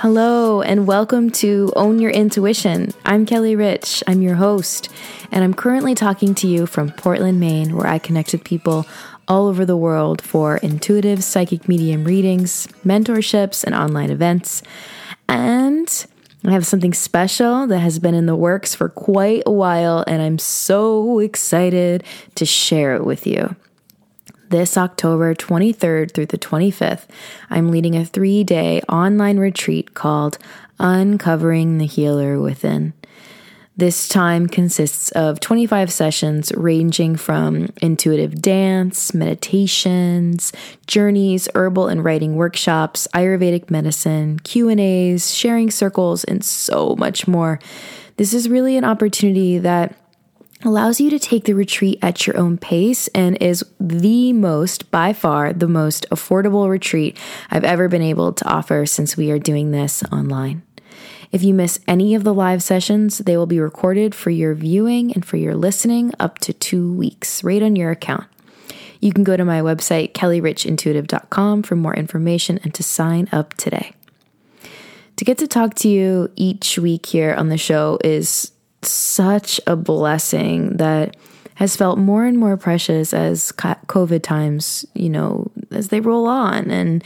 [0.00, 2.92] Hello, and welcome to Own Your Intuition.
[3.04, 4.88] I'm Kelly Rich, I'm your host,
[5.32, 8.86] and I'm currently talking to you from Portland, Maine, where I connect with people
[9.26, 14.62] all over the world for intuitive psychic medium readings, mentorships, and online events.
[15.28, 16.06] And
[16.44, 20.22] I have something special that has been in the works for quite a while, and
[20.22, 22.04] I'm so excited
[22.36, 23.56] to share it with you.
[24.50, 27.04] This October 23rd through the 25th,
[27.50, 30.38] I'm leading a three day online retreat called
[30.78, 32.94] Uncovering the Healer Within.
[33.76, 40.50] This time consists of 25 sessions ranging from intuitive dance, meditations,
[40.86, 47.60] journeys, herbal and writing workshops, ayurvedic medicine, Q&As, sharing circles and so much more.
[48.16, 49.94] This is really an opportunity that
[50.64, 55.12] allows you to take the retreat at your own pace and is the most, by
[55.12, 57.18] far, the most affordable retreat
[57.50, 60.62] I've ever been able to offer since we are doing this online.
[61.30, 65.12] If you miss any of the live sessions, they will be recorded for your viewing
[65.12, 68.24] and for your listening up to two weeks right on your account.
[69.00, 73.92] You can go to my website, kellyrichintuitive.com, for more information and to sign up today.
[75.16, 79.76] To get to talk to you each week here on the show is such a
[79.76, 81.16] blessing that
[81.54, 86.70] has felt more and more precious as COVID times, you know, as they roll on
[86.70, 87.02] and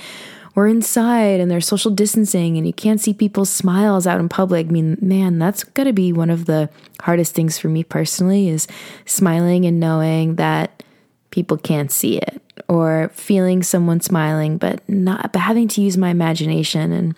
[0.55, 4.67] we're inside and there's social distancing and you can't see people's smiles out in public.
[4.67, 6.69] I mean, man, that's got to be one of the
[7.01, 8.69] hardest things for me personally is
[9.07, 10.83] smiling and knowing that
[11.31, 16.11] people can't see it or feeling someone smiling but not but having to use my
[16.11, 17.17] imagination and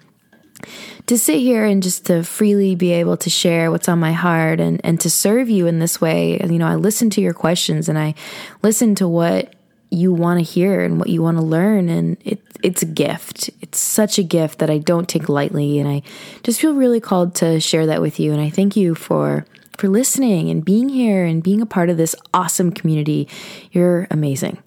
[1.07, 4.61] to sit here and just to freely be able to share what's on my heart
[4.61, 6.39] and, and to serve you in this way.
[6.41, 8.15] You know, I listen to your questions and I
[8.63, 9.55] listen to what
[9.91, 11.89] you want to hear and what you want to learn.
[11.89, 13.51] And it, it's a gift.
[13.61, 15.79] It's such a gift that I don't take lightly.
[15.79, 16.03] And I
[16.43, 18.33] just feel really called to share that with you.
[18.33, 19.47] And I thank you for
[19.77, 23.29] for listening and being here and being a part of this awesome community.
[23.73, 24.63] You're amazing.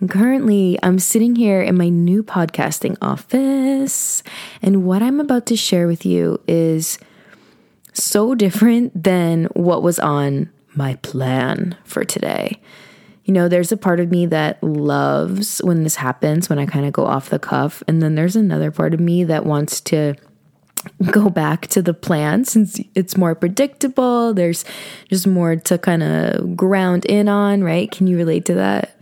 [0.00, 4.22] And currently, I'm sitting here in my new podcasting office,
[4.62, 6.98] and what I'm about to share with you is
[7.92, 12.60] so different than what was on my plan for today.
[13.24, 16.86] You know, there's a part of me that loves when this happens, when I kind
[16.86, 17.82] of go off the cuff.
[17.86, 20.14] And then there's another part of me that wants to
[21.10, 24.32] go back to the plan since it's more predictable.
[24.32, 24.64] There's
[25.10, 27.90] just more to kind of ground in on, right?
[27.90, 28.94] Can you relate to that?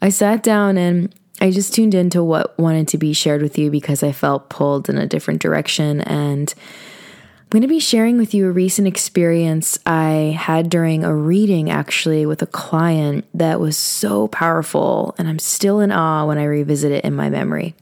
[0.00, 3.70] I sat down and I just tuned into what wanted to be shared with you
[3.70, 6.00] because I felt pulled in a different direction.
[6.02, 11.14] And I'm going to be sharing with you a recent experience I had during a
[11.14, 15.14] reading, actually, with a client that was so powerful.
[15.18, 17.74] And I'm still in awe when I revisit it in my memory.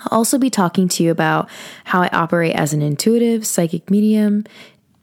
[0.00, 1.48] I'll also be talking to you about
[1.84, 4.44] how I operate as an intuitive psychic medium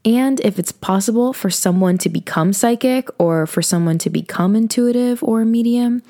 [0.04, 5.22] and if it's possible for someone to become psychic or for someone to become intuitive
[5.22, 6.02] or a medium.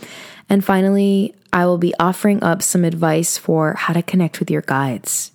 [0.48, 4.62] And finally, I will be offering up some advice for how to connect with your
[4.62, 5.32] guides.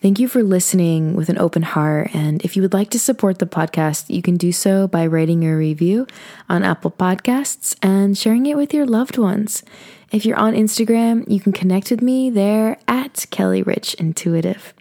[0.00, 2.14] Thank you for listening with an open heart.
[2.14, 5.44] And if you would like to support the podcast, you can do so by writing
[5.44, 6.06] a review
[6.48, 9.64] on Apple Podcasts and sharing it with your loved ones.
[10.12, 14.72] If you're on Instagram, you can connect with me there at Kelly Rich Intuitive.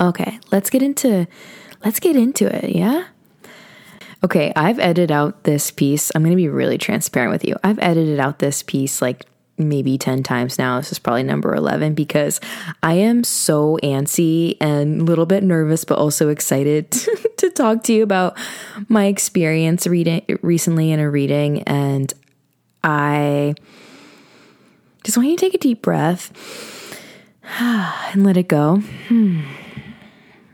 [0.00, 1.26] Okay, let's get into
[1.84, 3.06] let's get into it, yeah?
[4.24, 6.12] Okay, I've edited out this piece.
[6.14, 7.56] I'm going to be really transparent with you.
[7.64, 9.26] I've edited out this piece like
[9.58, 10.78] maybe 10 times now.
[10.78, 12.40] This is probably number 11 because
[12.82, 16.90] I am so antsy and a little bit nervous, but also excited
[17.38, 18.38] to talk to you about
[18.88, 21.62] my experience reading recently in a reading.
[21.62, 22.12] And
[22.84, 23.54] I
[25.02, 26.30] just want you to take a deep breath
[27.58, 28.76] and let it go.
[29.08, 29.42] Hmm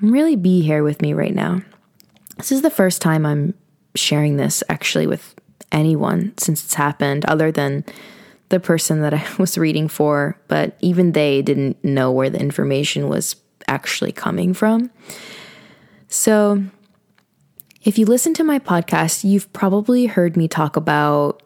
[0.01, 1.63] really be here with me right now.
[2.37, 3.55] This is the first time I'm
[3.95, 5.35] sharing this actually with
[5.73, 7.85] anyone since it's happened, other than
[8.49, 13.09] the person that I was reading for, but even they didn't know where the information
[13.09, 13.37] was
[13.67, 14.91] actually coming from.
[16.09, 16.65] So,
[17.83, 21.43] if you listen to my podcast, you've probably heard me talk about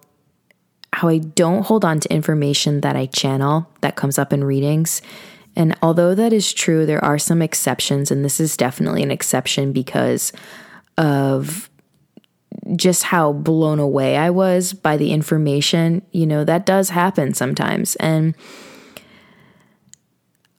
[0.93, 5.02] how I don't hold on to information that I channel that comes up in readings
[5.54, 9.72] and although that is true, there are some exceptions, and this is definitely an exception
[9.72, 10.32] because
[10.96, 11.69] of
[12.76, 16.02] just how blown away I was by the information.
[16.12, 17.96] You know, that does happen sometimes.
[17.96, 18.34] And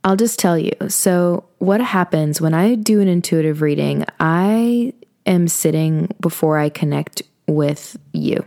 [0.03, 0.73] I'll just tell you.
[0.89, 4.93] So, what happens when I do an intuitive reading, I
[5.25, 8.45] am sitting before I connect with you.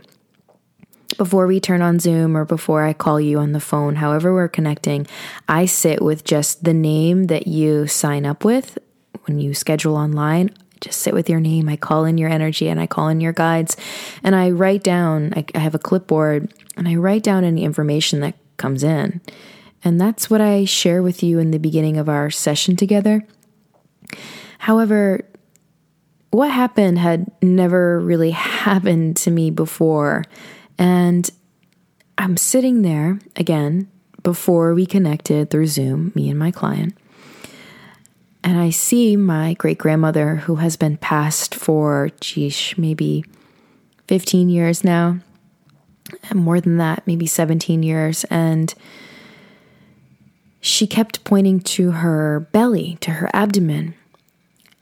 [1.17, 4.47] Before we turn on Zoom or before I call you on the phone, however we're
[4.47, 5.07] connecting,
[5.47, 8.77] I sit with just the name that you sign up with
[9.25, 10.53] when you schedule online.
[10.81, 11.69] Just sit with your name.
[11.69, 13.77] I call in your energy and I call in your guides
[14.23, 18.19] and I write down, I, I have a clipboard and I write down any information
[18.19, 19.21] that comes in.
[19.83, 23.25] And that's what I share with you in the beginning of our session together.
[24.59, 25.21] However,
[26.31, 30.23] what happened had never really happened to me before.
[30.77, 31.29] And
[32.17, 33.89] I'm sitting there again
[34.23, 36.97] before we connected through Zoom, me and my client.
[38.43, 43.25] And I see my great grandmother, who has been passed for, geesh, maybe
[44.07, 45.19] 15 years now,
[46.29, 48.23] and more than that, maybe 17 years.
[48.25, 48.73] And
[50.61, 53.95] she kept pointing to her belly, to her abdomen.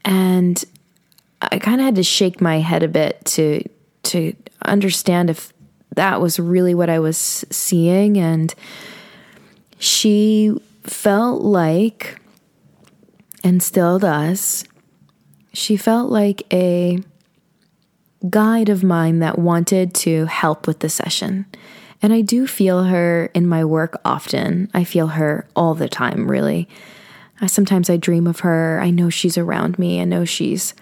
[0.03, 0.63] And
[1.41, 3.63] I kind of had to shake my head a bit to
[4.03, 5.51] to understand if
[5.95, 8.53] that was really what I was seeing and
[9.79, 12.19] she felt like
[13.43, 14.65] and still does
[15.55, 16.99] she felt like a
[18.29, 21.45] guide of mine that wanted to help with the session.
[22.01, 24.69] And I do feel her in my work often.
[24.73, 26.67] I feel her all the time, really.
[27.47, 28.79] Sometimes I dream of her.
[28.81, 30.01] I know she's around me.
[30.01, 30.73] I know she's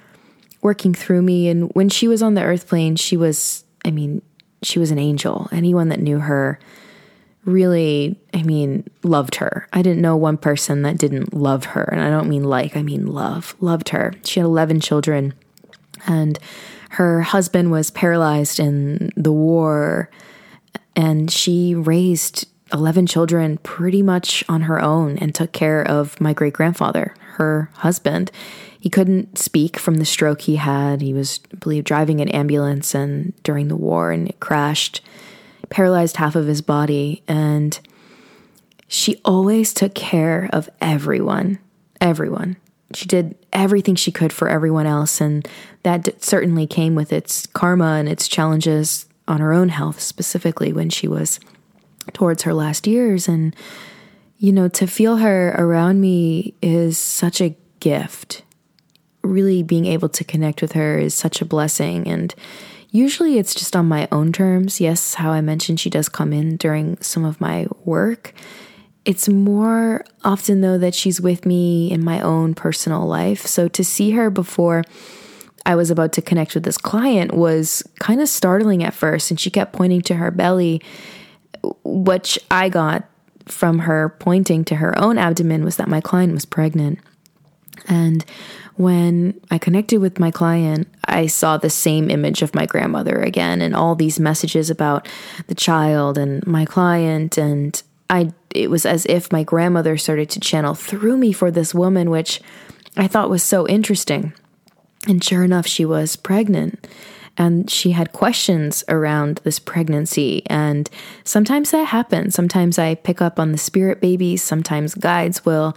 [0.61, 1.49] working through me.
[1.49, 4.21] And when she was on the earth plane, she was, I mean,
[4.63, 5.47] she was an angel.
[5.51, 6.59] Anyone that knew her
[7.45, 9.67] really, I mean, loved her.
[9.73, 11.83] I didn't know one person that didn't love her.
[11.83, 14.13] And I don't mean like, I mean love, loved her.
[14.23, 15.33] She had 11 children.
[16.07, 16.39] And
[16.91, 20.09] her husband was paralyzed in the war.
[20.95, 26.33] And she raised 11 children pretty much on her own and took care of my
[26.33, 28.31] great grandfather, her husband.
[28.83, 30.99] He couldn't speak from the stroke he had.
[30.99, 34.99] He was, I believe, driving an ambulance and during the war and it crashed,
[35.69, 37.23] paralyzed half of his body.
[37.25, 37.79] And
[38.89, 41.59] she always took care of everyone,
[42.01, 42.57] everyone.
[42.93, 45.21] She did everything she could for everyone else.
[45.21, 45.47] And
[45.83, 50.89] that certainly came with its karma and its challenges on her own health, specifically when
[50.89, 51.39] she was
[52.11, 53.29] towards her last years.
[53.29, 53.55] And,
[54.39, 58.43] you know, to feel her around me is such a gift.
[59.23, 62.07] Really being able to connect with her is such a blessing.
[62.07, 62.33] And
[62.91, 64.81] usually it's just on my own terms.
[64.81, 68.33] Yes, how I mentioned she does come in during some of my work.
[69.05, 73.45] It's more often, though, that she's with me in my own personal life.
[73.45, 74.83] So to see her before
[75.65, 79.31] I was about to connect with this client was kind of startling at first.
[79.31, 80.81] And she kept pointing to her belly
[81.83, 83.05] which I got
[83.45, 86.99] from her pointing to her own abdomen was that my client was pregnant.
[87.87, 88.23] And
[88.75, 93.61] when I connected with my client, I saw the same image of my grandmother again
[93.61, 95.07] and all these messages about
[95.47, 100.39] the child and my client and I it was as if my grandmother started to
[100.39, 102.41] channel through me for this woman which
[102.95, 104.33] I thought was so interesting.
[105.07, 106.87] And sure enough she was pregnant
[107.37, 110.43] and she had questions around this pregnancy.
[110.47, 110.89] And
[111.23, 112.35] sometimes that happens.
[112.35, 115.75] Sometimes I pick up on the spirit babies, sometimes guides will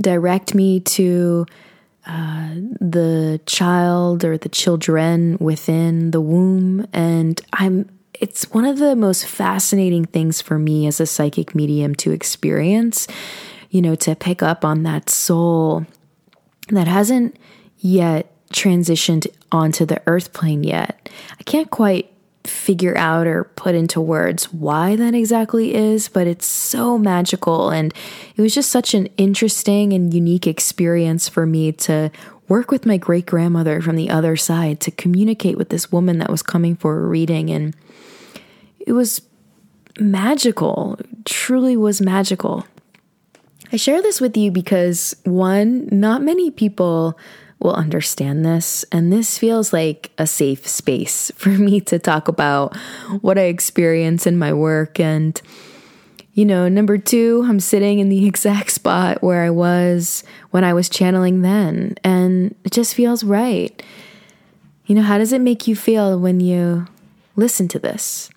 [0.00, 1.46] direct me to
[2.06, 6.86] uh, the child or the children within the womb.
[6.92, 7.88] And I'm
[8.20, 13.08] it's one of the most fascinating things for me as a psychic medium to experience,
[13.70, 15.84] you know, to pick up on that soul
[16.68, 17.36] that hasn't
[17.78, 21.08] yet transitioned onto the earth plane yet.
[21.38, 22.13] I can't quite
[22.44, 27.70] figure out or put into words why that exactly is, but it's so magical.
[27.70, 27.92] And
[28.36, 32.10] it was just such an interesting and unique experience for me to
[32.48, 36.30] work with my great grandmother from the other side, to communicate with this woman that
[36.30, 37.48] was coming for a reading.
[37.50, 37.74] And
[38.78, 39.22] it was
[39.98, 42.66] magical, truly was magical.
[43.72, 47.18] I share this with you because one, not many people
[47.64, 48.84] will understand this.
[48.92, 52.76] And this feels like a safe space for me to talk about
[53.22, 55.00] what I experience in my work.
[55.00, 55.40] And,
[56.34, 60.74] you know, number two, I'm sitting in the exact spot where I was when I
[60.74, 61.96] was channeling then.
[62.04, 63.82] And it just feels right.
[64.86, 66.86] You know, how does it make you feel when you
[67.36, 68.28] listen to this?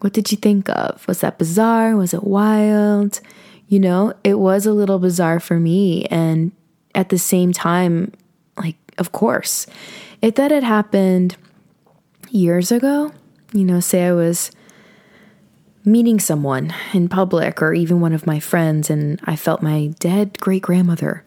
[0.00, 1.06] What did you think of?
[1.08, 1.96] Was that bizarre?
[1.96, 3.20] Was it wild?
[3.68, 6.04] You know, it was a little bizarre for me.
[6.06, 6.52] And
[6.94, 8.12] at the same time,
[9.02, 9.66] of course.
[10.22, 11.36] If that had happened
[12.30, 13.10] years ago,
[13.52, 14.52] you know, say I was
[15.84, 20.38] meeting someone in public or even one of my friends, and I felt my dead
[20.38, 21.24] great grandmother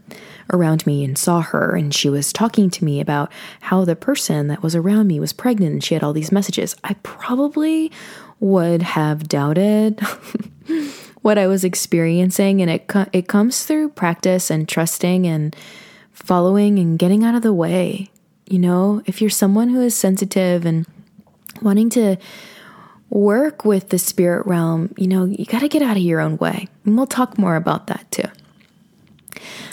[0.53, 3.29] around me and saw her, and she was talking to me about
[3.60, 6.77] how the person that was around me was pregnant and she had all these messages,
[6.86, 7.91] I probably
[8.39, 10.00] would have doubted
[11.22, 12.62] what I was experiencing.
[12.62, 15.53] And it, co- it comes through practice and trusting and
[16.15, 18.10] following and getting out of the way.
[18.48, 20.88] You know, if you're someone who is sensitive and
[21.62, 22.17] wanting to
[23.10, 26.38] work with the spirit realm, you know, you got to get out of your own
[26.38, 26.67] way.
[26.84, 28.29] And we'll talk more about that too.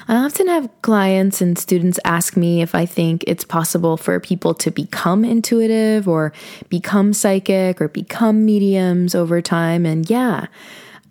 [0.08, 4.52] I often have clients and students ask me if I think it's possible for people
[4.54, 6.32] to become intuitive or
[6.68, 9.87] become psychic or become mediums over time.
[9.87, 10.46] And yeah,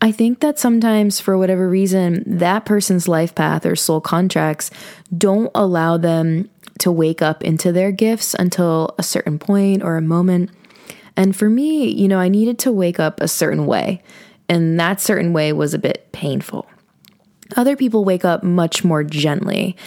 [0.04, 4.72] I think that sometimes, for whatever reason, that person's life path or soul contracts
[5.16, 10.02] don't allow them to wake up into their gifts until a certain point or a
[10.02, 10.50] moment.
[11.16, 14.02] And for me, you know, I needed to wake up a certain way,
[14.50, 16.68] and that certain way was a bit painful.
[17.56, 19.78] Other people wake up much more gently.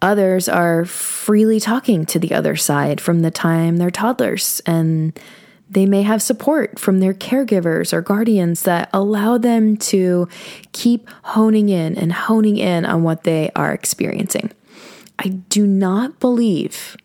[0.00, 5.18] Others are freely talking to the other side from the time they're toddlers, and
[5.70, 10.28] they may have support from their caregivers or guardians that allow them to
[10.72, 14.50] keep honing in and honing in on what they are experiencing.
[15.18, 16.96] I do not believe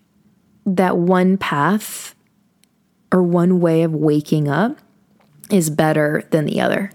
[0.65, 2.15] that one path
[3.11, 4.79] or one way of waking up
[5.51, 6.91] is better than the other.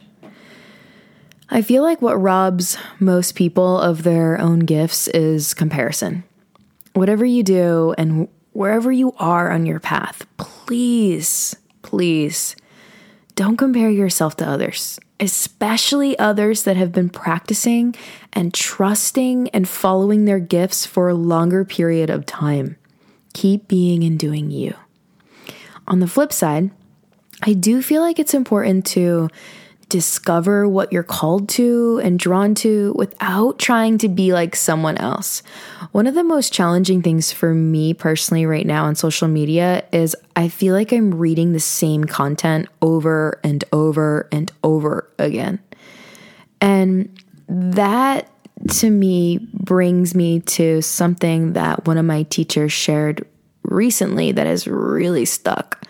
[1.51, 6.25] I feel like what robs most people of their own gifts is comparison.
[6.95, 12.57] Whatever you do and wherever you are on your path, please, please
[13.35, 17.95] don't compare yourself to others, especially others that have been practicing
[18.33, 22.77] and trusting and following their gifts for a longer period of time.
[23.33, 24.75] Keep being and doing you.
[25.87, 26.71] On the flip side,
[27.43, 29.29] I do feel like it's important to
[29.91, 35.43] discover what you're called to and drawn to without trying to be like someone else.
[35.93, 40.17] One of the most challenging things for me personally right now on social media is
[40.37, 45.59] I feel like I'm reading the same content over and over and over again.
[46.61, 47.15] And
[47.49, 48.31] that
[48.69, 53.27] to me brings me to something that one of my teachers shared
[53.63, 55.85] recently that has really stuck.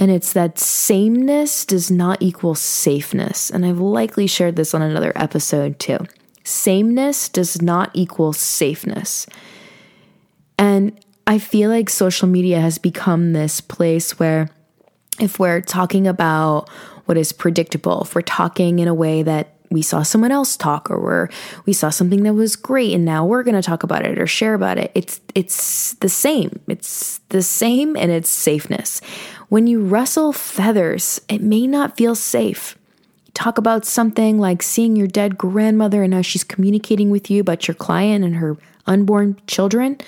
[0.00, 3.50] And it's that sameness does not equal safeness.
[3.50, 5.98] And I've likely shared this on another episode too.
[6.42, 9.26] Sameness does not equal safeness.
[10.58, 14.48] And I feel like social media has become this place where
[15.20, 16.70] if we're talking about
[17.04, 20.90] what is predictable, if we're talking in a way that we saw someone else talk
[20.90, 21.28] or we're,
[21.64, 24.26] we saw something that was great and now we're going to talk about it or
[24.26, 29.00] share about it it's it's the same it's the same and it's safeness
[29.50, 32.78] when you rustle feathers it may not feel safe
[33.34, 37.68] talk about something like seeing your dead grandmother and how she's communicating with you about
[37.68, 39.98] your client and her unborn children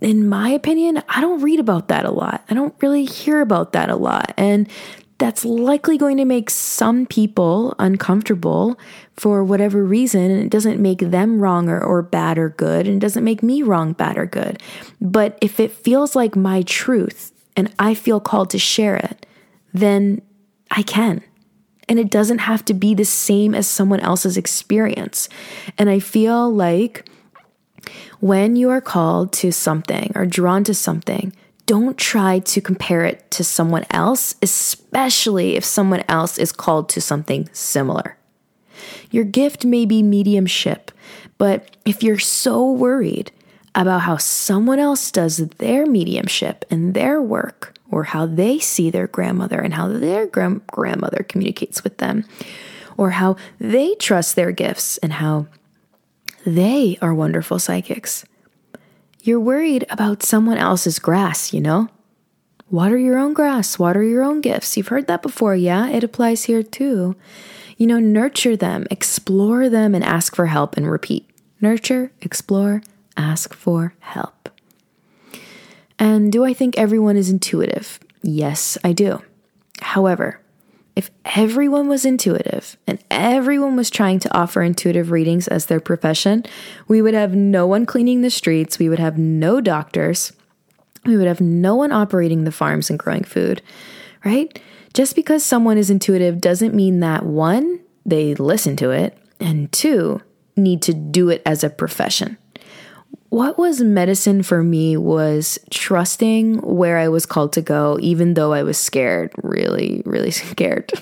[0.00, 3.72] in my opinion i don't read about that a lot i don't really hear about
[3.72, 4.68] that a lot and
[5.22, 8.76] that's likely going to make some people uncomfortable
[9.16, 10.32] for whatever reason.
[10.32, 12.88] And it doesn't make them wrong or, or bad or good.
[12.88, 14.60] And it doesn't make me wrong, bad, or good.
[15.00, 19.26] But if it feels like my truth and I feel called to share it,
[19.72, 20.22] then
[20.70, 21.22] I can.
[21.88, 25.28] And it doesn't have to be the same as someone else's experience.
[25.76, 27.08] And I feel like
[28.20, 31.34] when you are called to something or drawn to something,
[31.66, 37.00] don't try to compare it to someone else, especially if someone else is called to
[37.00, 38.16] something similar.
[39.10, 40.90] Your gift may be mediumship,
[41.38, 43.32] but if you're so worried
[43.74, 49.06] about how someone else does their mediumship and their work, or how they see their
[49.06, 52.24] grandmother and how their gra- grandmother communicates with them,
[52.96, 55.46] or how they trust their gifts and how
[56.44, 58.24] they are wonderful psychics,
[59.22, 61.88] you're worried about someone else's grass, you know?
[62.70, 64.76] Water your own grass, water your own gifts.
[64.76, 65.88] You've heard that before, yeah?
[65.88, 67.14] It applies here too.
[67.76, 71.28] You know, nurture them, explore them, and ask for help and repeat.
[71.60, 72.82] Nurture, explore,
[73.16, 74.48] ask for help.
[75.98, 78.00] And do I think everyone is intuitive?
[78.22, 79.22] Yes, I do.
[79.80, 80.40] However,
[80.94, 86.44] if everyone was intuitive and everyone was trying to offer intuitive readings as their profession,
[86.86, 90.32] we would have no one cleaning the streets, we would have no doctors,
[91.04, 93.62] we would have no one operating the farms and growing food,
[94.24, 94.60] right?
[94.92, 100.20] Just because someone is intuitive doesn't mean that one, they listen to it, and two,
[100.56, 102.36] need to do it as a profession.
[103.32, 108.52] What was medicine for me was trusting where I was called to go, even though
[108.52, 110.92] I was scared, really, really scared.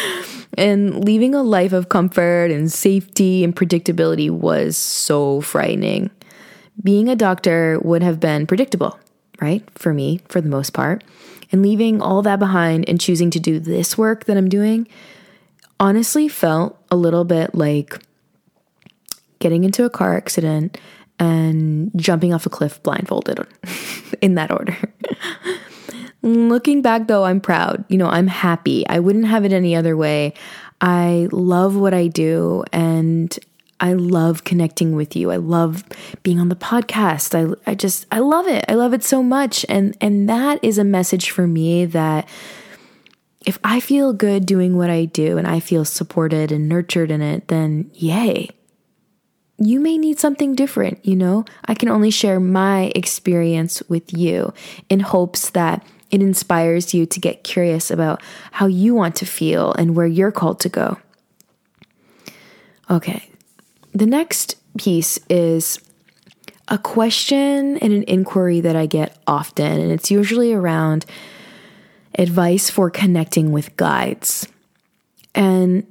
[0.58, 6.10] and leaving a life of comfort and safety and predictability was so frightening.
[6.84, 9.00] Being a doctor would have been predictable,
[9.40, 9.66] right?
[9.70, 11.02] For me, for the most part.
[11.50, 14.86] And leaving all that behind and choosing to do this work that I'm doing
[15.80, 18.02] honestly felt a little bit like
[19.38, 20.76] getting into a car accident
[21.20, 23.46] and jumping off a cliff blindfolded
[24.22, 24.76] in that order.
[26.22, 27.84] Looking back though, I'm proud.
[27.88, 28.86] You know, I'm happy.
[28.88, 30.34] I wouldn't have it any other way.
[30.80, 33.38] I love what I do and
[33.80, 35.30] I love connecting with you.
[35.30, 35.84] I love
[36.22, 37.34] being on the podcast.
[37.34, 38.64] I I just I love it.
[38.68, 42.28] I love it so much and and that is a message for me that
[43.46, 47.22] if I feel good doing what I do and I feel supported and nurtured in
[47.22, 48.50] it, then yay
[49.60, 51.44] you may need something different, you know?
[51.66, 54.54] I can only share my experience with you
[54.88, 59.72] in hopes that it inspires you to get curious about how you want to feel
[59.74, 60.98] and where you're called to go.
[62.90, 63.30] Okay,
[63.94, 65.78] the next piece is
[66.68, 71.04] a question and an inquiry that I get often, and it's usually around
[72.16, 74.48] advice for connecting with guides.
[75.34, 75.86] And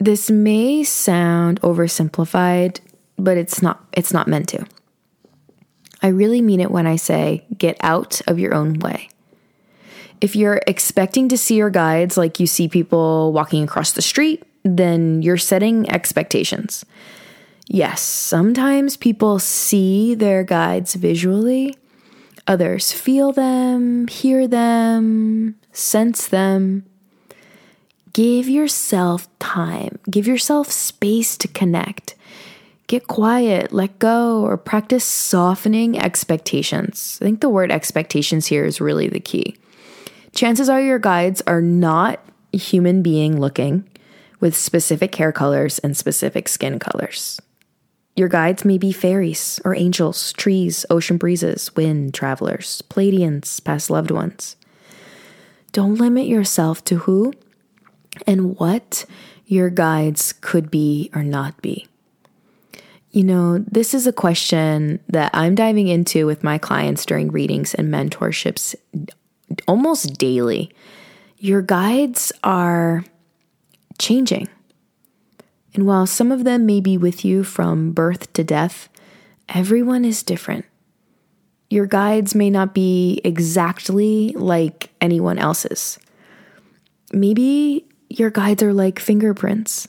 [0.00, 2.80] this may sound oversimplified,
[3.18, 4.66] but it's not it's not meant to.
[6.02, 9.10] I really mean it when I say get out of your own way.
[10.22, 14.42] If you're expecting to see your guides like you see people walking across the street,
[14.64, 16.84] then you're setting expectations.
[17.66, 21.76] Yes, sometimes people see their guides visually,
[22.46, 26.89] others feel them, hear them, sense them.
[28.12, 32.14] Give yourself time, give yourself space to connect.
[32.86, 37.18] Get quiet, let go, or practice softening expectations.
[37.20, 39.56] I think the word expectations here is really the key.
[40.34, 42.18] Chances are your guides are not
[42.52, 43.88] human being looking
[44.40, 47.40] with specific hair colors and specific skin colors.
[48.16, 54.10] Your guides may be fairies or angels, trees, ocean breezes, wind, travelers, Pleiadians, past loved
[54.10, 54.56] ones.
[55.72, 57.32] Don't limit yourself to who
[58.26, 59.04] and what
[59.46, 61.86] your guides could be or not be.
[63.10, 67.74] You know, this is a question that I'm diving into with my clients during readings
[67.74, 68.76] and mentorships
[69.66, 70.70] almost daily.
[71.38, 73.04] Your guides are
[73.98, 74.48] changing.
[75.74, 78.88] And while some of them may be with you from birth to death,
[79.48, 80.64] everyone is different.
[81.68, 85.98] Your guides may not be exactly like anyone else's.
[87.12, 89.88] Maybe your guides are like fingerprints.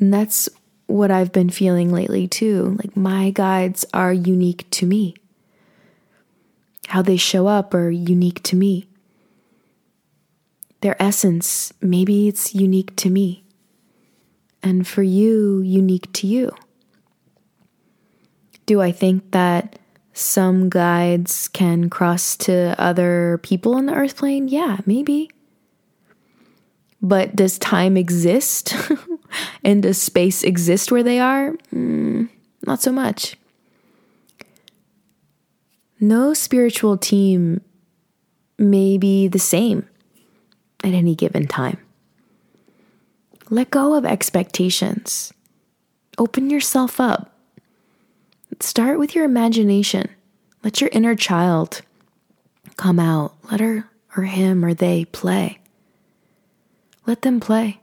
[0.00, 0.48] And that's
[0.86, 2.76] what I've been feeling lately too.
[2.82, 5.14] Like my guides are unique to me.
[6.88, 8.88] How they show up are unique to me.
[10.80, 13.44] Their essence, maybe it's unique to me.
[14.62, 16.50] And for you, unique to you.
[18.64, 19.78] Do I think that
[20.14, 24.48] some guides can cross to other people on the earth plane?
[24.48, 25.30] Yeah, maybe.
[27.00, 28.74] But does time exist?
[29.64, 31.52] and does space exist where they are?
[31.72, 32.28] Mm,
[32.66, 33.36] not so much.
[36.00, 37.60] No spiritual team
[38.58, 39.88] may be the same
[40.84, 41.78] at any given time.
[43.50, 45.32] Let go of expectations.
[46.18, 47.32] Open yourself up.
[48.60, 50.08] Start with your imagination.
[50.62, 51.82] Let your inner child
[52.76, 53.34] come out.
[53.50, 55.57] Let her or him or they play.
[57.08, 57.80] Let them play.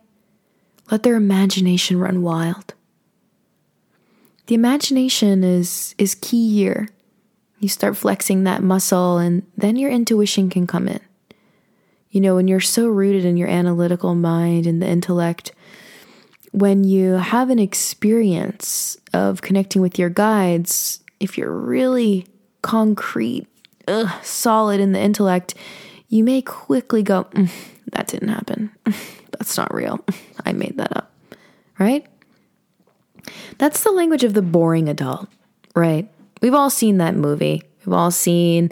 [0.91, 2.75] Let their imagination run wild.
[4.45, 6.89] The imagination is, is key here.
[7.57, 10.99] You start flexing that muscle, and then your intuition can come in.
[12.11, 15.53] You know, when you're so rooted in your analytical mind and the intellect,
[16.51, 22.27] when you have an experience of connecting with your guides, if you're really
[22.61, 23.47] concrete,
[23.87, 25.55] ugh, solid in the intellect,
[26.09, 27.49] you may quickly go, mm,
[27.91, 28.71] that didn't happen.
[29.31, 29.99] That's not real.
[30.45, 31.11] I made that up.
[31.77, 32.05] Right?
[33.57, 35.27] That's the language of the boring adult,
[35.75, 36.09] right?
[36.41, 37.63] We've all seen that movie.
[37.85, 38.71] We've all seen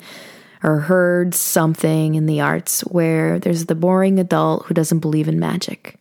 [0.64, 5.40] or heard something in the arts where there's the boring adult who doesn't believe in
[5.40, 5.98] magic.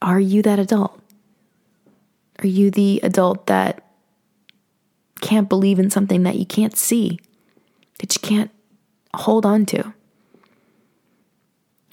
[0.00, 1.00] Are you that adult?
[2.38, 3.82] Are you the adult that
[5.20, 7.18] can't believe in something that you can't see,
[7.98, 8.52] that you can't
[9.14, 9.92] hold on to?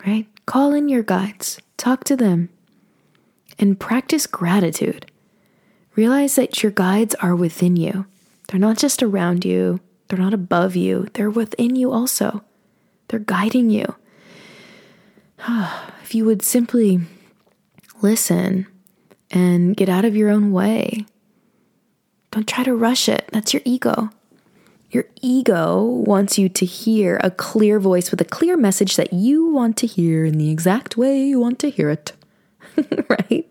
[0.06, 0.28] Right?
[0.46, 2.50] Call in your guides, talk to them,
[3.58, 5.12] and practice gratitude.
[5.96, 8.06] Realize that your guides are within you.
[8.48, 12.44] They're not just around you, they're not above you, they're within you also.
[13.08, 13.96] They're guiding you.
[16.04, 17.02] if you would simply
[18.02, 18.68] listen
[19.32, 21.06] and get out of your own way,
[22.32, 23.30] don't try to rush it.
[23.32, 24.10] That's your ego.
[24.92, 29.50] Your ego wants you to hear a clear voice with a clear message that you
[29.50, 32.14] want to hear in the exact way you want to hear it.
[33.10, 33.46] right?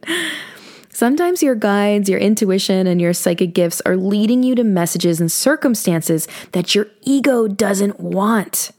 [0.91, 5.31] Sometimes your guides, your intuition, and your psychic gifts are leading you to messages and
[5.31, 8.71] circumstances that your ego doesn't want.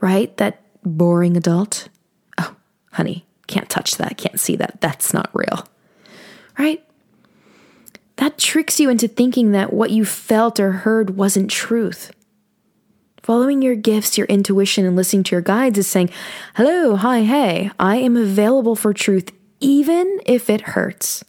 [0.00, 0.36] Right?
[0.36, 1.88] That boring adult.
[2.38, 2.54] Oh,
[2.92, 4.80] honey, can't touch that, can't see that.
[4.82, 5.66] That's not real.
[6.58, 6.84] Right?
[8.16, 12.10] That tricks you into thinking that what you felt or heard wasn't truth.
[13.22, 16.10] Following your gifts, your intuition, and listening to your guides is saying,
[16.54, 21.24] Hello, hi, hey, I am available for truth, even if it hurts.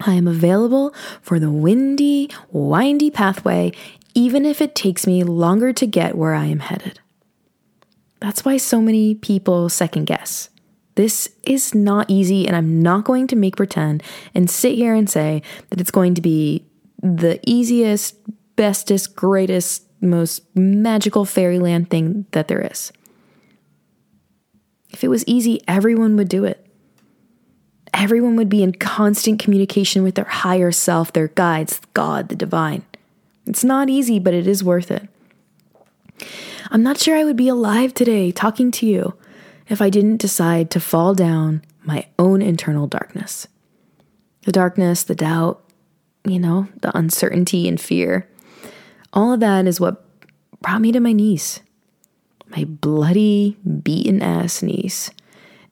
[0.00, 3.72] I am available for the windy, windy pathway,
[4.14, 7.00] even if it takes me longer to get where I am headed.
[8.20, 10.50] That's why so many people second guess.
[10.96, 14.02] This is not easy, and I'm not going to make pretend
[14.34, 16.64] and sit here and say that it's going to be
[17.02, 18.16] the easiest,
[18.56, 22.92] bestest, greatest, most magical fairyland thing that there is.
[24.90, 26.66] If it was easy, everyone would do it.
[27.92, 32.84] Everyone would be in constant communication with their higher self, their guides, God, the divine.
[33.46, 35.08] It's not easy, but it is worth it.
[36.70, 39.14] I'm not sure I would be alive today talking to you
[39.68, 43.46] if I didn't decide to fall down my own internal darkness.
[44.42, 45.62] The darkness, the doubt,
[46.24, 48.28] you know, the uncertainty and fear.
[49.12, 50.04] All of that is what
[50.60, 51.60] brought me to my knees,
[52.48, 55.10] my bloody, beaten ass knees.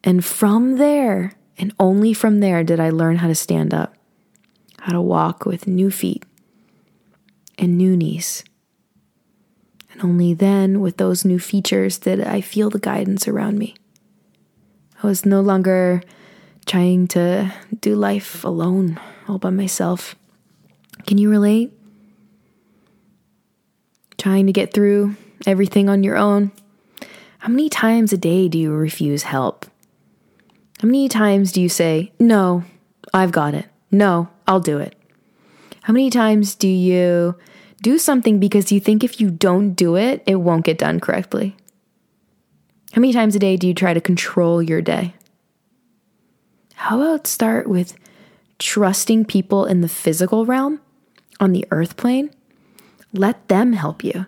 [0.03, 3.95] And from there, and only from there, did I learn how to stand up,
[4.81, 6.25] how to walk with new feet
[7.59, 8.45] and new knees.
[9.93, 13.77] And only then, with those new features, did I feel the guidance around me.
[15.05, 16.03] I was no longer
[16.65, 20.17] trying to do life alone, all by myself.
[21.07, 21.79] Can you relate?
[24.17, 26.53] Trying to get through everything on your own?
[27.41, 29.67] How many times a day do you refuse help?
[30.81, 32.65] How many times do you say, No,
[33.13, 33.67] I've got it.
[33.91, 34.97] No, I'll do it?
[35.83, 37.37] How many times do you
[37.83, 41.57] do something because you think if you don't do it, it won't get done correctly?
[42.95, 45.15] How many times a day do you try to control your day?
[46.75, 47.97] How about start with
[48.61, 50.81] trusting people in the physical realm
[51.41, 52.31] on the earth plane?
[53.13, 54.27] Let them help you.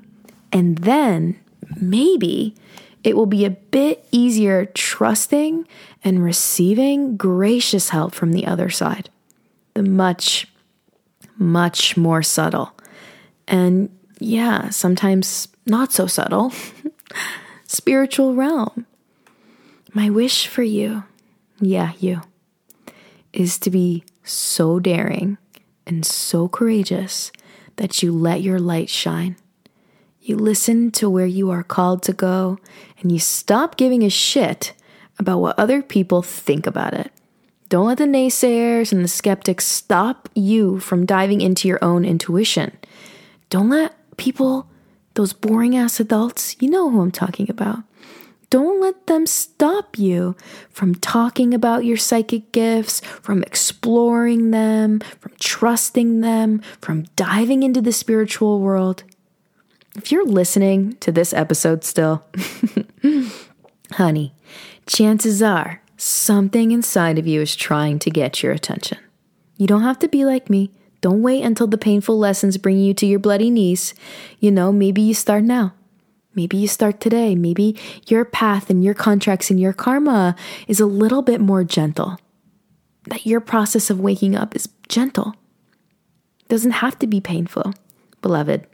[0.51, 1.39] And then
[1.81, 2.57] maybe
[3.05, 5.69] it will be a bit easier trusting
[6.03, 9.11] and receiving gracious help from the other side.
[9.75, 10.49] The much,
[11.39, 12.73] much more subtle.
[13.47, 16.53] And yeah, sometimes not so subtle.
[17.67, 18.87] spiritual realm.
[19.93, 21.05] My wish for you,
[21.61, 22.23] yeah, you,
[23.33, 25.39] is to be so daring
[25.87, 27.31] and so courageous
[27.77, 29.37] that you let your light shine.
[30.21, 32.59] You listen to where you are called to go
[33.01, 34.73] and you stop giving a shit
[35.19, 37.13] about what other people think about it.
[37.69, 42.77] Don't let the naysayers and the skeptics stop you from diving into your own intuition.
[43.51, 44.69] Don't let people
[45.17, 47.83] those boring ass adults, you know who I'm talking about.
[48.49, 50.37] Don't let them stop you
[50.71, 57.81] from talking about your psychic gifts, from exploring them, from trusting them, from diving into
[57.81, 59.03] the spiritual world.
[59.97, 62.25] If you're listening to this episode still,
[63.93, 64.33] honey,
[64.87, 68.99] chances are something inside of you is trying to get your attention.
[69.57, 70.71] You don't have to be like me.
[71.01, 73.95] Don't wait until the painful lessons bring you to your bloody knees.
[74.41, 75.75] You know, maybe you start now.
[76.35, 77.35] Maybe you start today.
[77.35, 80.37] Maybe your path and your contracts and your karma
[80.69, 82.19] is a little bit more gentle.
[83.05, 85.35] That your process of waking up is gentle.
[86.49, 87.73] Doesn't have to be painful,
[88.21, 88.67] beloved.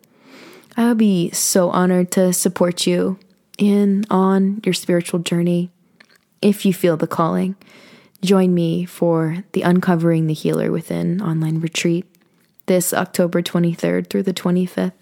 [0.76, 3.18] I would be so honored to support you
[3.58, 5.70] in on your spiritual journey
[6.40, 7.56] if you feel the calling.
[8.22, 12.06] Join me for the Uncovering the Healer Within online retreat
[12.66, 14.92] this October 23rd through the 25th.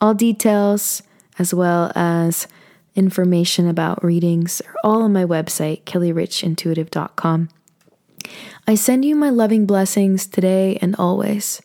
[0.00, 1.02] All details,
[1.38, 2.46] as well as
[2.94, 7.48] information about readings, are all on my website, kellyrichintuitive.com.
[8.66, 11.62] I send you my loving blessings today and always.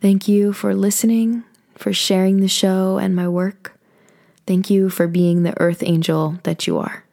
[0.00, 1.44] Thank you for listening,
[1.76, 3.78] for sharing the show and my work.
[4.46, 7.04] Thank you for being the earth angel that you are.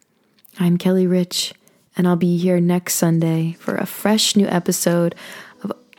[0.60, 1.54] I'm Kelly Rich,
[1.98, 5.16] and I'll be here next Sunday for a fresh new episode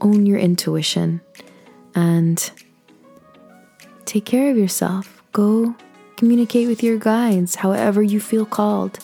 [0.04, 1.20] own your intuition
[1.94, 2.50] and
[4.04, 5.22] take care of yourself.
[5.32, 5.74] Go
[6.16, 8.98] communicate with your guides however you feel called.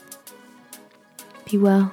[1.50, 1.92] Be well.